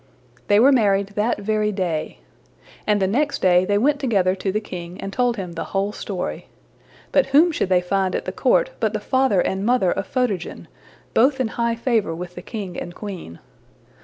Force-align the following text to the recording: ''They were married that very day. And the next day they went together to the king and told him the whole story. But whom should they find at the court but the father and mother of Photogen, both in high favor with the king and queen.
''They 0.47 0.59
were 0.59 0.71
married 0.71 1.09
that 1.09 1.37
very 1.37 1.71
day. 1.71 2.21
And 2.87 2.99
the 2.99 3.05
next 3.05 3.39
day 3.39 3.65
they 3.65 3.77
went 3.77 3.99
together 3.99 4.33
to 4.33 4.51
the 4.51 4.59
king 4.59 4.99
and 4.99 5.13
told 5.13 5.37
him 5.37 5.51
the 5.51 5.65
whole 5.77 5.91
story. 5.91 6.47
But 7.11 7.27
whom 7.27 7.51
should 7.51 7.69
they 7.69 7.81
find 7.81 8.15
at 8.15 8.25
the 8.25 8.31
court 8.31 8.71
but 8.79 8.93
the 8.93 8.99
father 8.99 9.41
and 9.41 9.63
mother 9.63 9.91
of 9.91 10.07
Photogen, 10.07 10.67
both 11.13 11.39
in 11.39 11.49
high 11.49 11.75
favor 11.75 12.15
with 12.15 12.33
the 12.33 12.41
king 12.41 12.77
and 12.79 12.95
queen. 12.95 13.37